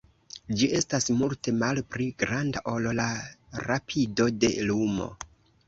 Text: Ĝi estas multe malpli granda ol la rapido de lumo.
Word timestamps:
Ĝi 0.61 0.69
estas 0.77 1.05
multe 1.19 1.53
malpli 1.57 2.09
granda 2.25 2.65
ol 2.73 2.89
la 3.03 3.07
rapido 3.69 4.31
de 4.47 4.53
lumo. 4.73 5.15